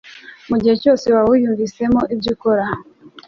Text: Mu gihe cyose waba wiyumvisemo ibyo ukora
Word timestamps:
Mu 0.49 0.55
gihe 0.61 0.75
cyose 0.83 1.05
waba 1.13 1.29
wiyumvisemo 1.31 2.01
ibyo 2.13 2.29
ukora 2.35 2.65